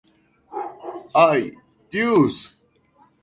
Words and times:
Ay, 1.27 1.55
Deus! 1.91 2.57